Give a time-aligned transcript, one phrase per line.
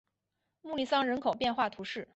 [0.63, 2.09] 穆利桑人口变化图示